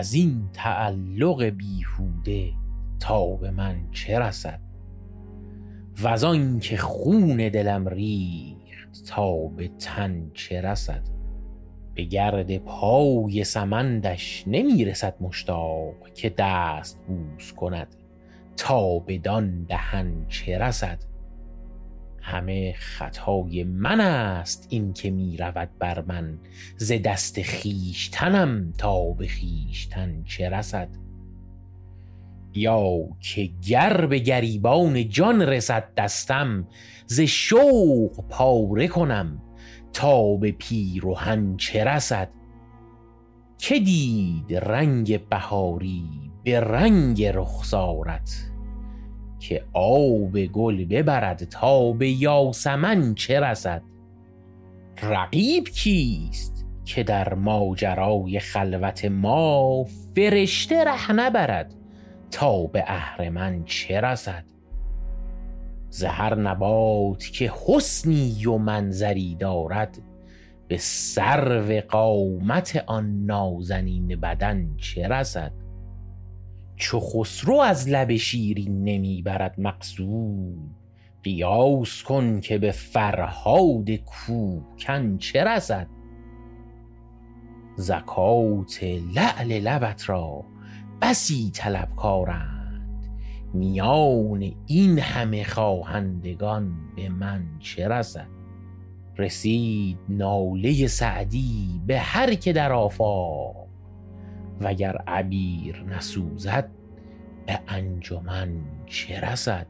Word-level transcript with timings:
از 0.00 0.14
این 0.14 0.48
تعلق 0.52 1.42
بیهوده 1.42 2.52
تا 3.00 3.26
به 3.26 3.50
من 3.50 3.90
چه 3.92 4.18
رسد؟ 4.18 4.60
و 6.02 6.08
آن 6.26 6.58
که 6.58 6.76
خون 6.76 7.36
دلم 7.36 7.88
ریخت 7.88 9.06
تا 9.06 9.36
به 9.46 9.68
تن 9.68 10.30
چه 10.34 10.60
رسد؟ 10.60 11.02
به 11.94 12.04
گرد 12.04 12.58
پای 12.58 13.44
سمندش 13.44 14.44
نمی 14.46 14.84
رسد 14.84 15.14
مشتاق 15.20 16.08
که 16.14 16.34
دست 16.38 17.00
بوس 17.06 17.52
کند 17.52 17.96
تا 18.56 18.98
بدان 18.98 19.64
دهن 19.64 20.26
چه 20.28 20.58
رسد؟ 20.58 20.98
همه 22.20 22.74
خطای 22.78 23.64
من 23.64 24.00
است 24.00 24.66
این 24.70 24.92
که 24.92 25.10
می 25.10 25.36
رود 25.36 25.68
بر 25.78 26.00
من. 26.00 26.38
ز 26.76 26.92
دست 27.04 27.42
خیشتنم 27.42 28.72
تا 28.78 29.10
به 29.10 29.26
خیشتن 29.26 30.22
چه 30.24 30.48
رسد؟ 30.48 30.88
یا 32.54 32.88
که 33.20 33.50
گر 33.68 34.06
به 34.06 34.18
گریبان 34.18 35.08
جان 35.08 35.42
رسد 35.42 35.94
دستم 35.96 36.68
ز 37.06 37.20
شوق 37.20 38.28
پاره 38.28 38.88
کنم 38.88 39.42
تا 39.92 40.36
به 40.36 40.52
پیرهن 40.52 41.56
چه 41.56 41.84
رسد؟ 41.84 42.28
که 43.58 43.80
دید 43.80 44.54
رنگ 44.54 45.28
بهاری 45.28 46.04
به 46.44 46.60
رنگ 46.60 47.24
رخسارت؟ 47.24 48.49
که 49.40 49.64
آب 49.72 50.40
گل 50.40 50.84
ببرد 50.84 51.44
تا 51.44 51.92
به 51.92 52.10
یاسمن 52.10 53.14
چه 53.14 53.40
رسد؟ 53.40 53.82
رقیب 55.02 55.68
کیست 55.68 56.66
که 56.84 57.02
در 57.02 57.34
ماجرای 57.34 58.40
خلوت 58.40 59.04
ما 59.04 59.84
فرشته 60.14 60.84
ره 60.84 61.12
نبرد 61.12 61.74
تا 62.30 62.66
به 62.66 62.84
اهرمن 62.86 63.64
چه 63.64 64.00
رسد؟ 64.00 64.44
ز 65.90 66.04
هر 66.04 66.34
نبات 66.34 67.24
که 67.24 67.52
حسنی 67.66 68.46
و 68.46 68.56
منظری 68.56 69.34
دارد 69.34 69.98
به 70.68 70.76
سرو 70.78 71.80
قامت 71.88 72.84
آن 72.86 73.26
نازنین 73.26 74.08
بدن 74.08 74.76
چه 74.76 75.08
رسد؟ 75.08 75.52
چو 76.80 77.00
خسرو 77.00 77.54
از 77.54 77.88
لب 77.88 78.16
شیرین 78.16 78.84
نمی 78.84 79.22
برد 79.22 79.54
مقصود. 79.60 80.74
قیاس 81.22 82.02
کن 82.02 82.40
که 82.40 82.58
به 82.58 82.70
فرهاد 82.70 83.90
کوکن 83.90 85.18
چه 85.18 85.44
رسد؟ 85.44 85.86
زکات 87.76 88.84
لعل 89.14 89.60
لبت 89.60 90.08
را 90.08 90.44
بسی 91.02 91.50
طلبکارند 91.54 93.06
میان 93.54 94.52
این 94.66 94.98
همه 94.98 95.44
خواهندگان 95.44 96.72
به 96.96 97.08
من 97.08 97.46
چه 97.58 97.88
رسد؟ 97.88 98.28
رسید 99.18 99.98
ناله 100.08 100.86
سعدی 100.86 101.80
به 101.86 101.98
هر 101.98 102.34
که 102.34 102.52
در 102.52 102.72
آفاق. 102.72 103.69
وگر 104.60 104.96
عبیر 105.06 105.84
نسوزد 105.88 106.70
به 107.46 107.60
انجمن 107.68 108.48
چه 108.86 109.20
رسد؟ 109.20 109.66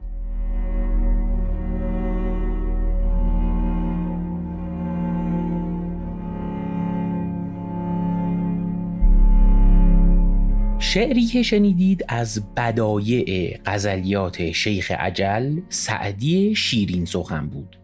شعری 10.78 11.25
که 11.25 11.43
شنیدید 11.43 12.04
از 12.09 12.54
بدایع 12.54 13.59
غزلیات 13.66 14.53
شیخ 14.53 14.91
عجل 14.91 15.60
سعدی 15.69 16.54
شیرین 16.54 17.04
سخن 17.04 17.47
بود. 17.47 17.79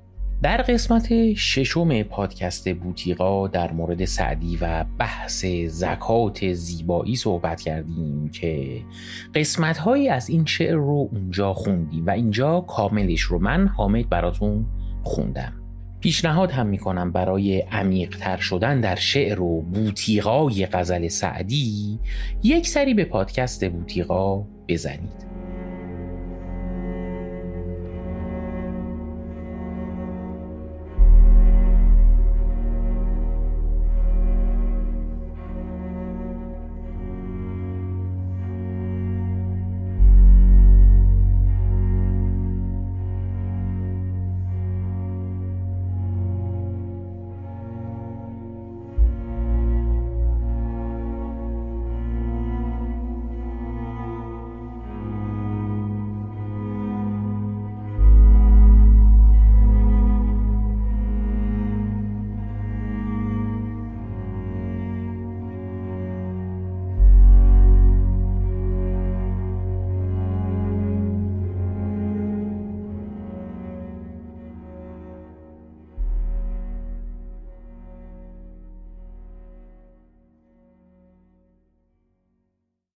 در 0.47 0.63
قسمت 0.63 1.35
ششم 1.35 2.03
پادکست 2.03 2.75
بوتیقا 2.75 3.49
در 3.49 3.73
مورد 3.73 4.05
سعدی 4.05 4.59
و 4.61 4.85
بحث 4.99 5.45
زکات 5.67 6.53
زیبایی 6.53 7.17
صحبت 7.17 7.61
کردیم 7.61 8.29
که 8.29 8.83
قسمت 9.35 9.79
هایی 9.79 10.09
از 10.09 10.31
این 10.31 10.45
شعر 10.45 10.75
رو 10.75 11.09
اونجا 11.13 11.55
خوندیم 11.55 12.07
و 12.07 12.11
اینجا 12.11 12.61
کاملش 12.61 13.21
رو 13.21 13.39
من 13.39 13.67
حامد 13.67 14.09
براتون 14.09 14.67
خوندم. 15.03 15.53
پیشنهاد 16.01 16.51
هم 16.51 16.67
می‌کنم 16.67 17.13
برای 17.13 17.61
عمیقتر 17.61 18.37
شدن 18.37 18.81
در 18.81 18.97
شعر 18.97 19.41
و 19.41 19.63
بوتیقای 19.63 20.67
غزل 20.67 21.09
سعدی 21.09 21.99
یک 22.43 22.69
سری 22.69 22.95
به 22.95 23.05
پادکست 23.05 23.69
بوتیقا 23.69 24.45
بزنید. 24.69 25.36